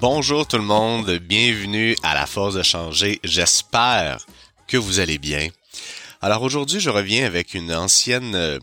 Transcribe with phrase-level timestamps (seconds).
[0.00, 3.20] Bonjour tout le monde, bienvenue à la force de changer.
[3.24, 4.26] J'espère
[4.66, 5.48] que vous allez bien.
[6.20, 8.58] Alors aujourd'hui, je reviens avec une ancienne euh,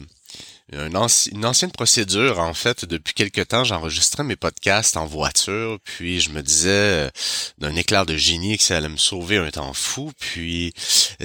[0.72, 2.86] une, ancienne procédure en fait.
[2.86, 7.10] Depuis quelque temps, j'enregistrais mes podcasts en voiture, puis je me disais euh,
[7.58, 10.12] d'un éclair de génie que ça allait me sauver un temps fou.
[10.20, 10.74] Puis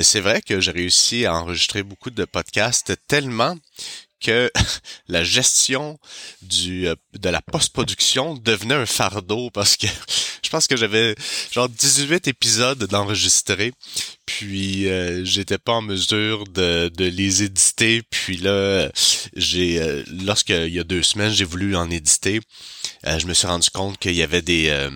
[0.00, 3.56] c'est vrai que j'ai réussi à enregistrer beaucoup de podcasts tellement
[4.20, 4.50] que
[5.08, 5.98] la gestion
[6.42, 9.86] du euh, de la post-production devenait un fardeau parce que
[10.42, 11.14] je pense que j'avais
[11.50, 13.72] genre 18 épisodes d'enregistrer
[14.26, 18.02] puis euh, j'étais pas en mesure de, de les éditer.
[18.10, 18.90] Puis là
[19.34, 22.40] j'ai euh, lorsqu'il y a deux semaines j'ai voulu en éditer
[23.04, 24.88] je me suis rendu compte qu'il y avait des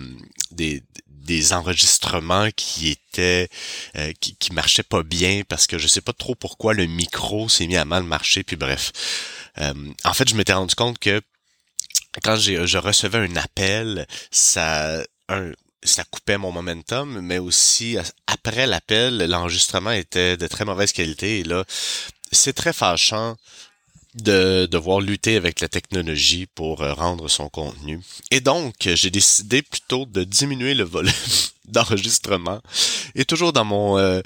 [0.51, 0.83] des
[1.21, 3.49] des enregistrements qui étaient
[3.97, 7.49] euh, qui, qui marchaient pas bien parce que je sais pas trop pourquoi le micro
[7.49, 8.91] s'est mis à mal marcher puis bref
[9.59, 11.21] euh, en fait je m'étais rendu compte que
[12.23, 15.51] quand je recevais un appel ça un
[15.83, 17.97] ça coupait mon momentum, mais aussi
[18.27, 21.39] après l'appel, l'enregistrement était de très mauvaise qualité.
[21.39, 21.63] Et là,
[22.31, 23.35] c'est très fâchant
[24.15, 27.99] de devoir lutter avec la technologie pour euh, rendre son contenu.
[28.29, 31.13] Et donc, j'ai décidé plutôt de diminuer le volume
[31.65, 32.61] d'enregistrement.
[33.15, 34.21] Et toujours dans mon euh,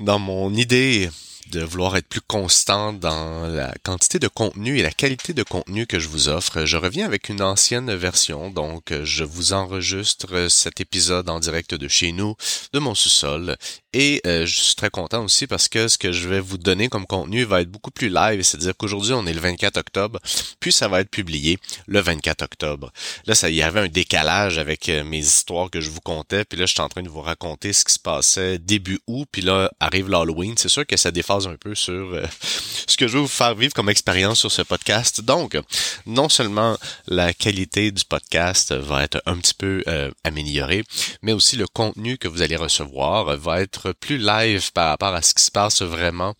[0.00, 1.10] dans mon idée
[1.50, 5.86] de vouloir être plus constant dans la quantité de contenu et la qualité de contenu
[5.86, 6.64] que je vous offre.
[6.64, 11.88] Je reviens avec une ancienne version, donc je vous enregistre cet épisode en direct de
[11.88, 12.36] chez nous,
[12.72, 13.56] de mon sous-sol,
[13.94, 16.88] et euh, je suis très content aussi parce que ce que je vais vous donner
[16.88, 20.18] comme contenu va être beaucoup plus live, c'est-à-dire qu'aujourd'hui on est le 24 octobre,
[20.58, 22.92] puis ça va être publié le 24 octobre.
[23.26, 26.58] Là, ça y avait un décalage avec euh, mes histoires que je vous contais, puis
[26.58, 29.42] là je suis en train de vous raconter ce qui se passait début août, puis
[29.42, 30.54] là arrive l'Halloween.
[30.58, 31.12] C'est sûr que ça
[31.46, 32.24] un peu sur euh,
[32.86, 35.20] ce que je vais vous faire vivre comme expérience sur ce podcast.
[35.20, 35.58] Donc,
[36.06, 36.76] non seulement
[37.06, 39.82] la qualité du podcast va être un petit peu
[40.22, 40.84] améliorée,
[41.22, 45.22] mais aussi le contenu que vous allez recevoir va être plus live par rapport à
[45.22, 46.34] ce qui se passe vraiment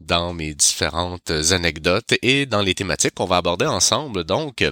[0.00, 4.24] dans mes différentes anecdotes et dans les thématiques qu'on va aborder ensemble.
[4.24, 4.64] Donc,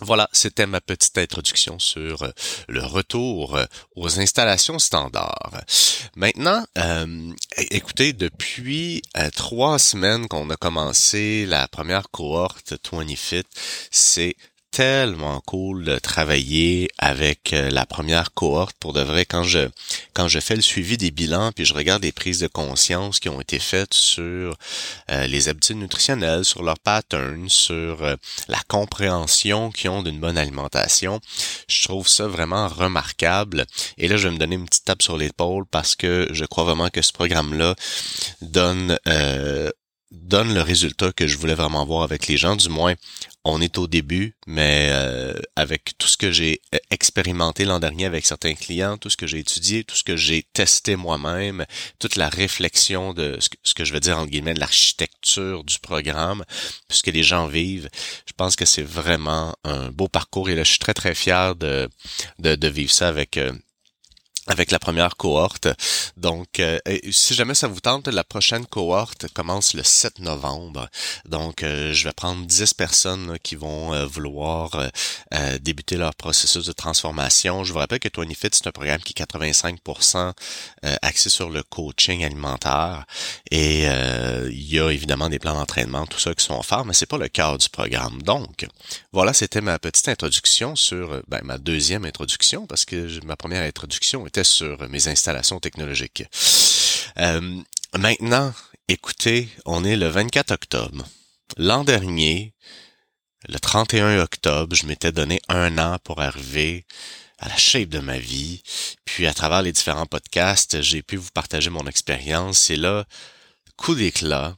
[0.00, 2.26] voilà, c'était ma petite introduction sur
[2.68, 3.58] le retour
[3.94, 5.52] aux installations standards.
[6.16, 7.32] Maintenant, euh,
[7.70, 13.44] écoutez, depuis euh, trois semaines qu'on a commencé la première cohorte 20 Fit,
[13.90, 14.36] c'est
[14.74, 19.68] tellement cool de travailler avec euh, la première cohorte pour de vrai quand je
[20.14, 23.28] quand je fais le suivi des bilans puis je regarde les prises de conscience qui
[23.28, 24.56] ont été faites sur
[25.12, 28.16] euh, les habitudes nutritionnelles, sur leurs patterns, sur euh,
[28.48, 31.20] la compréhension qu'ils ont d'une bonne alimentation.
[31.68, 35.16] Je trouve ça vraiment remarquable et là je vais me donner une petite tape sur
[35.16, 37.76] l'épaule parce que je crois vraiment que ce programme là
[38.42, 38.98] donne
[40.14, 42.56] donne le résultat que je voulais vraiment voir avec les gens.
[42.56, 42.94] Du moins,
[43.44, 48.06] on est au début, mais euh, avec tout ce que j'ai euh, expérimenté l'an dernier
[48.06, 51.66] avec certains clients, tout ce que j'ai étudié, tout ce que j'ai testé moi-même,
[51.98, 56.44] toute la réflexion de ce que, je veux dire en guillemets de l'architecture du programme,
[56.88, 57.90] puisque les gens vivent,
[58.26, 61.54] je pense que c'est vraiment un beau parcours et là je suis très très fier
[61.54, 61.88] de,
[62.38, 63.52] de, vivre ça avec euh,
[64.46, 65.68] avec la première cohorte.
[66.16, 66.78] Donc, euh,
[67.10, 70.88] si jamais ça vous tente, la prochaine cohorte commence le 7 novembre.
[71.24, 74.90] Donc, euh, je vais prendre 10 personnes qui vont euh, vouloir
[75.60, 77.64] débuter leur processus de transformation.
[77.64, 80.32] Je vous rappelle que 20Fit, c'est un programme qui est 85%
[81.02, 83.04] axé sur le coaching alimentaire.
[83.50, 87.06] Et il y a évidemment des plans d'entraînement, tout ça qui sont offerts, mais c'est
[87.06, 88.22] pas le cœur du programme.
[88.22, 88.66] Donc,
[89.12, 94.26] voilà, c'était ma petite introduction sur ben, ma deuxième introduction, parce que ma première introduction
[94.42, 96.24] sur mes installations technologiques.
[97.18, 97.60] Euh,
[97.96, 98.52] maintenant,
[98.88, 101.04] écoutez, on est le 24 octobre.
[101.56, 102.54] L'an dernier,
[103.48, 106.86] le 31 octobre, je m'étais donné un an pour arriver
[107.38, 108.62] à la shape de ma vie.
[109.04, 112.70] Puis à travers les différents podcasts, j'ai pu vous partager mon expérience.
[112.70, 113.04] Et là,
[113.76, 114.56] coup d'éclat,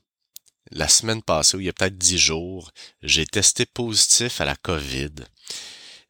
[0.71, 2.71] la semaine passée, où il y a peut-être dix jours,
[3.03, 5.13] j'ai testé positif à la COVID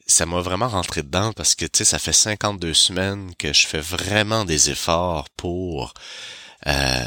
[0.07, 3.67] ça m'a vraiment rentré dedans parce que tu sais ça fait 52 semaines que je
[3.67, 5.95] fais vraiment des efforts pour
[6.67, 7.07] euh,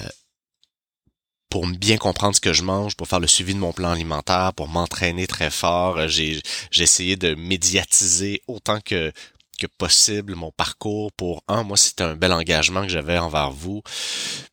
[1.50, 4.54] pour bien comprendre ce que je mange, pour faire le suivi de mon plan alimentaire,
[4.54, 6.08] pour m'entraîner très fort.
[6.08, 6.42] J'ai
[6.72, 9.12] j'ai essayé de médiatiser autant que
[9.60, 13.82] que possible mon parcours pour un moi c'était un bel engagement que j'avais envers vous.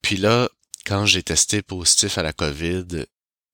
[0.02, 0.48] Puis là
[0.86, 3.06] quand j'ai testé positif à la Covid,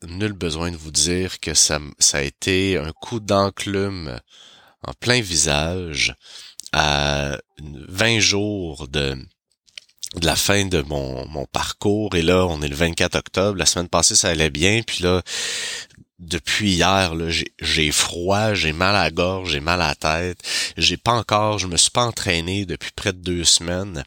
[0.06, 4.20] nul besoin de vous dire que ça ça a été un coup d'enclume
[4.86, 6.14] en plein visage
[6.72, 9.16] à 20 jours de
[10.16, 13.64] de la fin de mon, mon parcours et là on est le 24 octobre la
[13.64, 15.22] semaine passée ça allait bien puis là
[16.22, 17.14] depuis hier,
[17.60, 20.38] j'ai froid, j'ai mal à la gorge, j'ai mal à la tête.
[20.76, 24.04] J'ai pas encore, je me suis pas entraîné depuis près de deux semaines.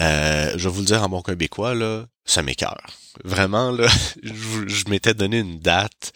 [0.00, 2.86] Euh, je vais vous le dire en bon québécois, là, ça m'écœure.
[3.24, 3.88] Vraiment, là,
[4.22, 6.12] je, m'étais donné une date,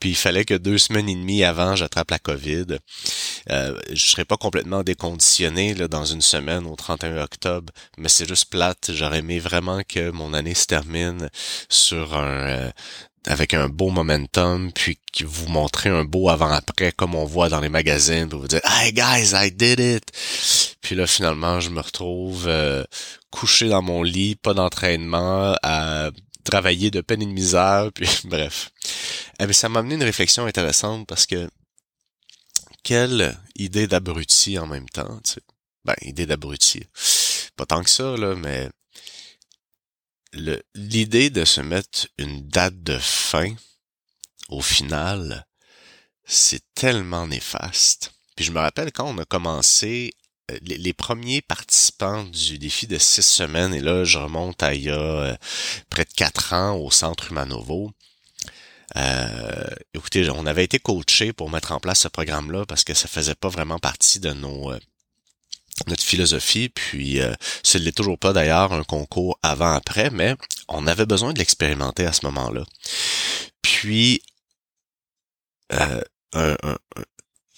[0.00, 2.78] puis il fallait que deux semaines et demie avant, j'attrape la COVID.
[3.50, 8.26] Euh, je serais pas complètement déconditionné là, dans une semaine au 31 octobre, mais c'est
[8.26, 8.90] juste plate.
[8.92, 11.28] J'aurais aimé vraiment que mon année se termine
[11.68, 12.70] sur un euh,
[13.28, 17.68] avec un beau momentum, puis vous montrer un beau avant-après comme on voit dans les
[17.68, 20.04] magazines, pour vous dire Hey guys, I did it!
[20.80, 22.84] Puis là, finalement, je me retrouve euh,
[23.30, 26.10] couché dans mon lit, pas d'entraînement, à
[26.44, 28.70] travailler de peine et de misère, puis bref.
[29.38, 31.48] Eh ça m'a amené une réflexion intéressante parce que
[32.82, 35.42] quelle idée d'abruti en même temps, tu sais?
[35.84, 36.84] Ben, idée d'abruti.
[37.56, 38.70] Pas tant que ça, là, mais
[40.74, 43.54] l'idée de se mettre une date de fin,
[44.48, 45.46] au final,
[46.24, 48.12] c'est tellement néfaste.
[48.36, 50.12] Puis je me rappelle quand on a commencé
[50.50, 54.82] euh, les, premiers participants du défi de six semaines, et là je remonte à il
[54.82, 55.36] y a euh,
[55.90, 57.90] près de quatre ans au Centre Humanovo.
[58.96, 63.08] Euh, écoutez, on avait été coachés pour mettre en place ce programme-là parce que ça
[63.08, 64.72] faisait pas vraiment partie de nos
[65.86, 67.32] notre philosophie, puis euh,
[67.62, 70.34] ce n'est toujours pas d'ailleurs un concours avant-après, mais
[70.68, 72.64] on avait besoin de l'expérimenter à ce moment-là.
[73.62, 74.22] Puis,
[75.72, 76.02] euh,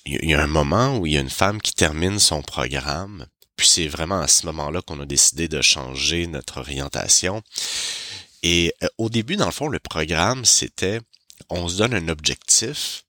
[0.04, 3.26] il y a un moment où il y a une femme qui termine son programme,
[3.56, 7.42] puis c'est vraiment à ce moment-là qu'on a décidé de changer notre orientation.
[8.42, 11.00] Et euh, au début, dans le fond, le programme, c'était
[11.50, 13.04] on se donne un objectif,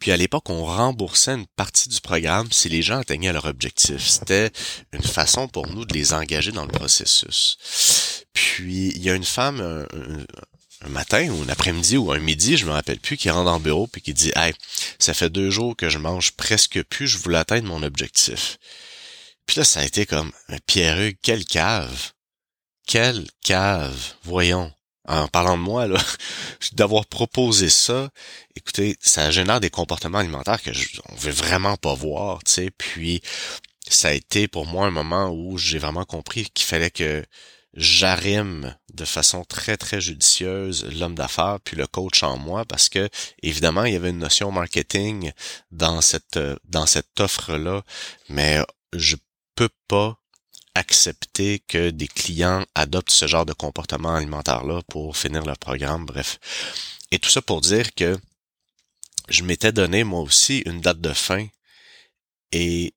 [0.00, 4.08] puis à l'époque, on remboursait une partie du programme si les gens atteignaient leur objectif.
[4.08, 4.50] C'était
[4.92, 8.24] une façon pour nous de les engager dans le processus.
[8.32, 12.64] Puis il y a une femme un, matin ou un après-midi ou un midi, je
[12.64, 14.54] me rappelle plus, qui rentre le bureau puis qui dit Hey,
[14.98, 18.58] ça fait deux jours que je mange presque plus, je voulais atteindre mon objectif.
[19.44, 22.12] Puis là, ça a été comme un Pierre, quelle cave!
[22.86, 24.14] Quelle cave!
[24.24, 24.72] Voyons
[25.08, 25.86] en parlant de moi,
[26.72, 28.10] d'avoir proposé ça,
[28.56, 32.70] écoutez, ça génère des comportements alimentaires que je, on veut vraiment pas voir, tu sais.
[32.70, 33.22] Puis
[33.88, 37.24] ça a été pour moi un moment où j'ai vraiment compris qu'il fallait que
[37.74, 43.08] j'arrime de façon très très judicieuse l'homme d'affaires puis le coach en moi parce que
[43.42, 45.30] évidemment il y avait une notion marketing
[45.70, 47.82] dans cette dans cette offre là
[48.28, 48.58] mais
[48.92, 49.14] je
[49.54, 50.19] peux pas
[50.74, 56.38] accepter que des clients adoptent ce genre de comportement alimentaire-là pour finir leur programme, bref.
[57.10, 58.18] Et tout ça pour dire que
[59.28, 61.46] je m'étais donné moi aussi une date de fin
[62.52, 62.94] et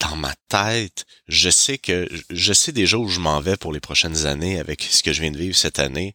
[0.00, 3.80] dans ma tête, je sais que je sais déjà où je m'en vais pour les
[3.80, 6.14] prochaines années avec ce que je viens de vivre cette année.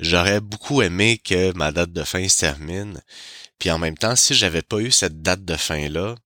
[0.00, 3.00] J'aurais beaucoup aimé que ma date de fin se termine.
[3.58, 6.16] Puis en même temps, si j'avais pas eu cette date de fin là,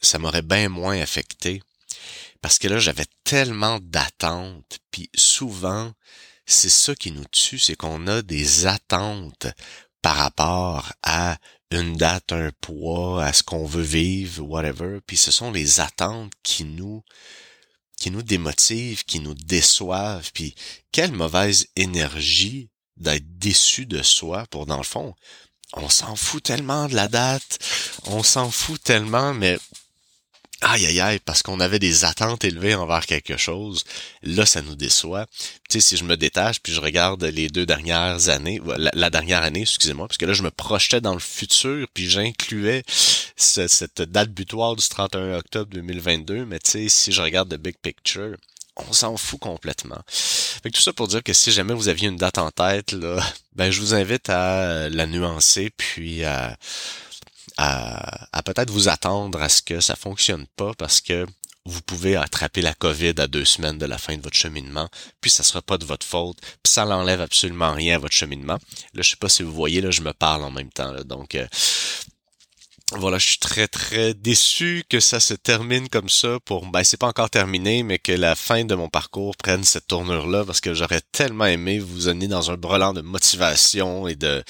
[0.00, 1.62] ça m'aurait bien moins affecté.
[2.44, 5.94] Parce que là, j'avais tellement d'attentes, puis souvent,
[6.44, 9.46] c'est ça qui nous tue, c'est qu'on a des attentes
[10.02, 11.38] par rapport à
[11.70, 14.98] une date, un poids, à ce qu'on veut vivre, whatever.
[15.06, 17.02] Puis ce sont les attentes qui nous
[17.96, 20.30] qui nous démotivent, qui nous déçoivent.
[20.34, 20.54] Puis
[20.92, 22.68] quelle mauvaise énergie
[22.98, 25.14] d'être déçu de soi pour dans le fond.
[25.72, 27.58] On s'en fout tellement de la date,
[28.04, 29.58] on s'en fout tellement, mais
[30.60, 33.84] aïe aïe aïe, parce qu'on avait des attentes élevées envers quelque chose,
[34.22, 35.26] là, ça nous déçoit.
[35.68, 39.42] Tu sais, si je me détache, puis je regarde les deux dernières années, la, dernière
[39.42, 42.82] année, excusez-moi, parce que là, je me projetais dans le futur, puis j'incluais
[43.36, 47.76] cette date butoir du 31 octobre 2022, mais tu sais, si je regarde the big
[47.82, 48.36] picture,
[48.76, 50.00] on s'en fout complètement.
[50.08, 53.22] Fait tout ça pour dire que si jamais vous aviez une date en tête, là,
[53.54, 56.56] ben je vous invite à la nuancer, puis à
[57.56, 61.26] à, peut-être vous attendre à ce que ça fonctionne pas parce que
[61.66, 64.88] vous pouvez attraper la COVID à deux semaines de la fin de votre cheminement,
[65.22, 68.58] puis ça sera pas de votre faute, puis ça n'enlève absolument rien à votre cheminement.
[68.92, 71.34] Là, je sais pas si vous voyez, là, je me parle en même temps, donc
[71.34, 71.46] euh,
[72.92, 76.98] voilà, je suis très très déçu que ça se termine comme ça pour ben c'est
[76.98, 80.60] pas encore terminé mais que la fin de mon parcours prenne cette tournure là parce
[80.60, 84.44] que j'aurais tellement aimé vous amener dans un brelan de motivation et de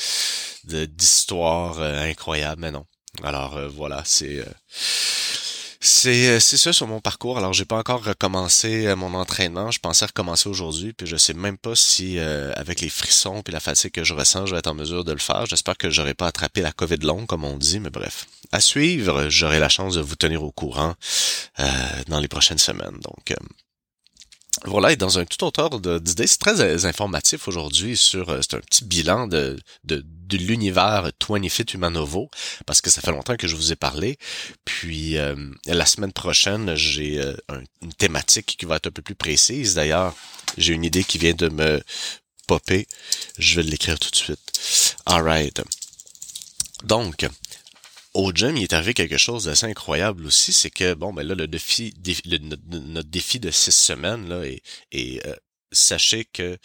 [0.64, 2.84] d'histoire euh, incroyable mais non.
[3.23, 4.44] Alors euh, voilà, c'est euh,
[5.80, 7.38] c'est euh, c'est ça sur mon parcours.
[7.38, 9.71] Alors j'ai pas encore recommencé mon entraînement.
[9.71, 13.61] Je pensais recommencer aujourd'hui, puis je sais même pas si avec les frissons puis la
[13.61, 15.47] fatigue que je ressens, je vais être en mesure de le faire.
[15.47, 18.26] J'espère que j'aurai pas attrapé la COVID longue comme on dit, mais bref.
[18.52, 20.94] À suivre, j'aurai la chance de vous tenir au courant
[22.09, 22.99] dans les prochaines semaines.
[23.02, 23.35] Donc
[24.64, 28.40] voilà, et dans un tout autre ordre d'idées, c'est très euh, informatif aujourd'hui sur, euh,
[28.42, 32.30] c'est un petit bilan de, de, de l'univers 20 Fit Humanovo,
[32.66, 34.18] parce que ça fait longtemps que je vous ai parlé.
[34.64, 35.34] Puis euh,
[35.66, 37.20] la semaine prochaine, j'ai
[37.82, 39.75] une thématique qui va être un peu plus précise.
[39.75, 40.14] D'ailleurs,
[40.56, 41.82] j'ai une idée qui vient de me
[42.46, 42.87] popper.
[43.38, 44.52] Je vais l'écrire tout de suite.
[45.06, 45.62] Alright.
[46.84, 47.26] Donc,
[48.14, 51.35] au gym, il est arrivé quelque chose d'assez incroyable aussi, c'est que bon, ben là,
[51.35, 51.92] le défi,
[52.40, 54.44] notre, défi de six semaines là,
[54.92, 55.35] et, euh,
[55.73, 56.56] sachez que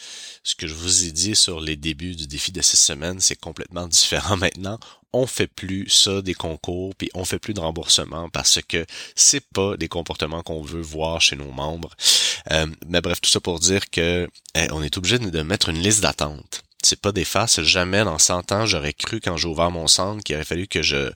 [0.44, 3.36] ce que je vous ai dit sur les débuts du défi de six semaines, c'est
[3.39, 4.79] complètement différent maintenant.
[5.12, 9.44] On fait plus ça des concours, puis on fait plus de remboursement parce que c'est
[9.50, 11.96] pas des comportements qu'on veut voir chez nos membres.
[12.51, 14.29] Euh, mais bref, tout ça pour dire que
[14.72, 17.62] on est obligé de mettre une liste d'attente c'est pas des faces.
[17.62, 20.81] Jamais dans 100 ans, j'aurais cru quand j'ai ouvert mon centre qu'il aurait fallu que
[20.81, 21.12] je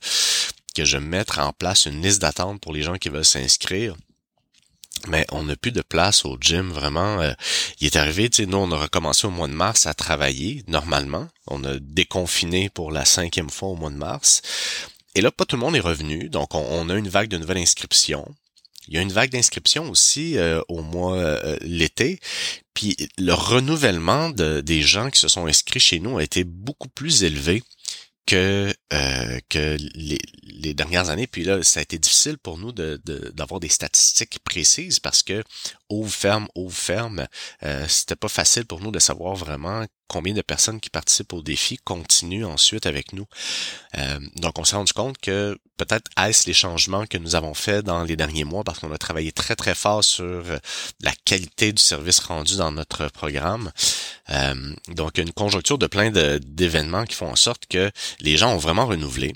[0.76, 3.96] que je mette en place une liste d'attente pour les gens qui veulent s'inscrire.
[5.08, 7.20] Mais on n'a plus de place au gym, vraiment.
[7.22, 7.34] Euh,
[7.80, 10.64] il est arrivé, tu sais, nous, on a recommencé au mois de mars à travailler
[10.68, 11.28] normalement.
[11.48, 14.42] On a déconfiné pour la cinquième fois au mois de mars.
[15.16, 17.38] Et là, pas tout le monde est revenu, donc on, on a une vague de
[17.38, 18.34] nouvelles inscriptions.
[18.88, 22.20] Il y a une vague d'inscriptions aussi euh, au mois euh, l'été.
[22.74, 26.90] Puis le renouvellement de, des gens qui se sont inscrits chez nous a été beaucoup
[26.90, 27.64] plus élevé
[28.26, 31.28] que euh, que les, les, dernières années.
[31.28, 33.02] Puis là, ça a été difficile pour nous de,
[33.34, 35.44] d'avoir des statistiques précises parce que
[35.90, 37.28] ouvre ferme ouvre ferme,
[37.64, 41.42] euh, c'était pas facile pour nous de savoir vraiment combien de personnes qui participent au
[41.42, 43.26] défi continuent ensuite avec nous.
[43.98, 47.84] Euh, donc on s'est rendu compte que peut-être est-ce les changements que nous avons faits
[47.84, 50.44] dans les derniers mois parce qu'on a travaillé très très fort sur
[51.02, 53.72] la qualité du service rendu dans notre programme.
[54.30, 58.58] Euh, donc une conjoncture de plein d'événements qui font en sorte que les gens ont
[58.58, 59.34] vraiment renouvelé.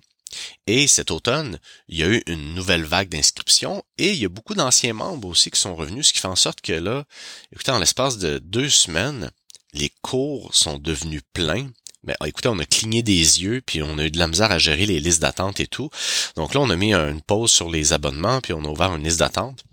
[0.67, 4.29] Et cet automne, il y a eu une nouvelle vague d'inscriptions et il y a
[4.29, 7.05] beaucoup d'anciens membres aussi qui sont revenus, ce qui fait en sorte que là,
[7.53, 9.31] écoutez, en l'espace de deux semaines,
[9.73, 11.67] les cours sont devenus pleins.
[12.03, 14.59] Mais écoutez, on a cligné des yeux, puis on a eu de la misère à
[14.59, 15.89] gérer les listes d'attente et tout.
[16.35, 19.03] Donc là, on a mis une pause sur les abonnements, puis on a ouvert une
[19.03, 19.63] liste d'attente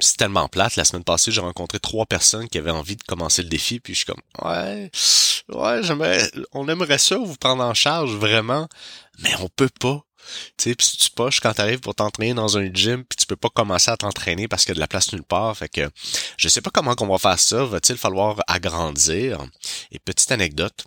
[0.00, 0.76] c'est tellement plate.
[0.76, 3.94] La semaine passée, j'ai rencontré trois personnes qui avaient envie de commencer le défi, puis
[3.94, 4.90] je suis comme Ouais,
[5.48, 8.68] ouais, on aimerait ça vous prendre en charge vraiment,
[9.20, 10.04] mais on peut pas.
[10.56, 13.36] Tu sais, si tu poches quand t'arrives pour t'entraîner dans un gym, puis tu peux
[13.36, 15.56] pas commencer à t'entraîner parce qu'il y a de la place nulle part.
[15.56, 15.88] Fait que
[16.36, 17.64] je sais pas comment qu'on va faire ça.
[17.64, 19.44] Va-t-il falloir agrandir?
[19.90, 20.84] Et petite anecdote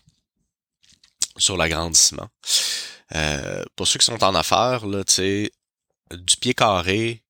[1.37, 2.29] sur l'agrandissement.
[3.15, 5.51] Euh, pour ceux qui sont en affaires, là, tu sais,
[6.11, 7.23] du pied carré,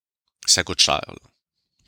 [0.45, 1.01] ça coûte cher.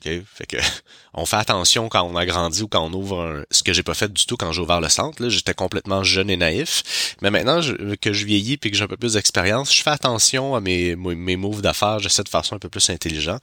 [0.02, 0.56] Fait que
[1.14, 3.44] on fait attention quand on a grandi ou quand on ouvre un...
[3.50, 5.28] ce que j'ai pas fait du tout quand j'ai ouvert le centre.
[5.28, 7.16] J'étais complètement jeune et naïf.
[7.22, 7.60] Mais maintenant
[8.00, 10.96] que je vieillis et que j'ai un peu plus d'expérience, je fais attention à mes,
[10.96, 11.98] mes moves d'affaires.
[11.98, 13.38] J'essaie de ça un peu plus intelligent.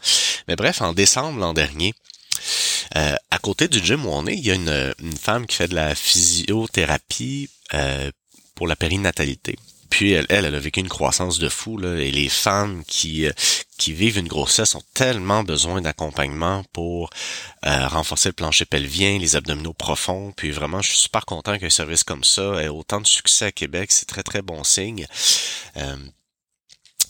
[0.47, 1.93] Mais bref, en décembre l'an dernier,
[2.95, 5.57] euh, à côté du gym où on est, il y a une, une femme qui
[5.57, 8.11] fait de la physiothérapie euh,
[8.55, 9.57] pour la périnatalité.
[9.89, 11.77] Puis elle, elle, a vécu une croissance de fou.
[11.77, 13.31] Là, et les femmes qui, euh,
[13.77, 17.10] qui vivent une grossesse ont tellement besoin d'accompagnement pour
[17.65, 20.34] euh, renforcer le plancher pelvien, les abdominaux profonds.
[20.36, 23.51] Puis vraiment, je suis super content qu'un service comme ça ait autant de succès à
[23.51, 23.91] Québec.
[23.91, 25.05] C'est très, très bon signe.
[25.77, 25.96] Euh,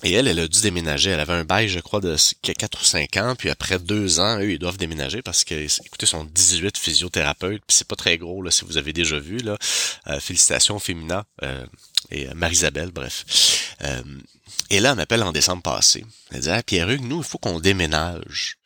[0.03, 1.09] et elle, elle a dû déménager.
[1.09, 3.35] Elle avait un bail, je crois, de 4 ou 5 ans.
[3.37, 7.63] Puis après deux ans, eux, ils doivent déménager parce que, écoutez, sont 18 physiothérapeutes.
[7.65, 9.37] Puis c'est pas très gros, là, si vous avez déjà vu.
[9.37, 9.57] Là.
[10.07, 11.65] Euh, félicitations, Femina euh,
[12.11, 13.75] et Marie-Isabelle, bref.
[13.81, 14.03] Euh,
[14.69, 16.05] et là, elle m'appelle en décembre passé.
[16.31, 18.57] Elle dit, ah, Pierre-Hugues, nous, il faut qu'on déménage.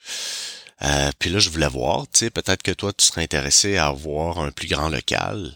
[1.20, 4.40] puis là, je voulais voir, tu sais, peut-être que toi, tu serais intéressé à avoir
[4.40, 5.56] un plus grand local.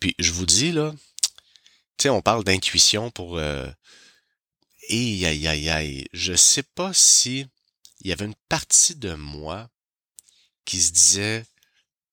[0.00, 0.92] Puis je vous dis, là,
[1.98, 3.40] tu sais, on parle d'intuition pour
[4.88, 7.46] et aïe aïe aïe, je sais pas si
[8.00, 9.70] il y avait une partie de moi
[10.64, 11.46] qui se disait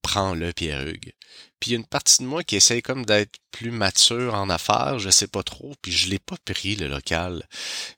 [0.02, 1.14] prends-le Pierre-Hugues.
[1.60, 4.50] Puis il y a une partie de moi qui essaye comme d'être plus mature en
[4.50, 7.48] affaires, je sais pas trop, puis je l'ai pas pris le local.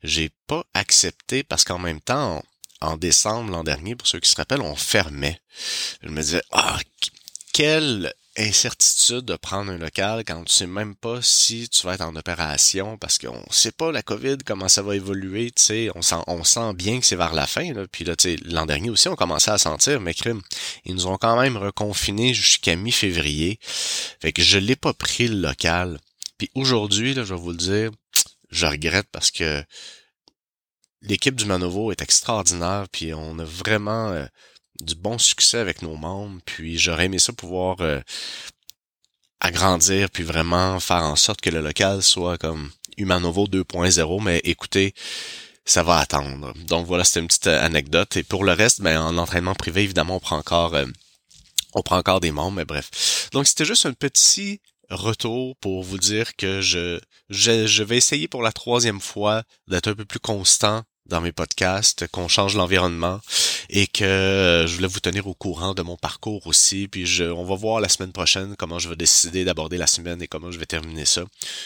[0.03, 2.44] J'ai pas accepté parce qu'en même temps,
[2.82, 5.39] en décembre l'an dernier, pour ceux qui se rappellent, on fermait.
[6.01, 6.80] Je me disais, ah,
[7.53, 12.02] quel incertitude de prendre un local quand tu sais même pas si tu vas être
[12.02, 16.02] en opération parce qu'on sait pas la COVID comment ça va évoluer, tu sais, on
[16.02, 18.90] sent on sent bien que c'est vers la fin là, puis là tu l'an dernier
[18.90, 20.42] aussi on commençait à sentir mais crime,
[20.86, 23.60] ils nous ont quand même reconfinés jusqu'à mi-février.
[23.62, 26.00] Fait que je l'ai pas pris le local.
[26.38, 27.92] Puis aujourd'hui là, je vais vous le dire,
[28.50, 29.64] je regrette parce que
[31.02, 34.26] l'équipe du Manovo est extraordinaire puis on a vraiment euh,
[34.82, 38.00] du bon succès avec nos membres, puis j'aurais aimé ça pouvoir euh,
[39.40, 44.94] agrandir, puis vraiment faire en sorte que le local soit comme Humanovo 2.0, mais écoutez,
[45.66, 46.54] ça va attendre.
[46.68, 48.18] Donc voilà, c'était une petite anecdote.
[48.18, 50.76] Et pour le reste, ben, en entraînement privé, évidemment, on prend encore
[51.74, 53.30] on prend encore des membres, mais bref.
[53.32, 54.60] Donc c'était juste un petit
[54.90, 59.96] retour pour vous dire que je, je vais essayer pour la troisième fois d'être un
[59.96, 63.20] peu plus constant dans mes podcasts, qu'on change l'environnement
[63.70, 66.88] et que euh, je voulais vous tenir au courant de mon parcours aussi.
[66.88, 70.22] Puis je, on va voir la semaine prochaine comment je vais décider d'aborder la semaine
[70.22, 71.24] et comment je vais terminer ça.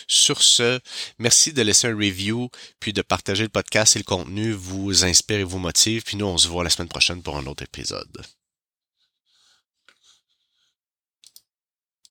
[0.07, 0.79] Sur ce,
[1.19, 2.49] merci de laisser un review
[2.79, 6.03] puis de partager le podcast et le contenu vous inspire et vous motive.
[6.03, 8.25] Puis nous, on se voit la semaine prochaine pour un autre épisode.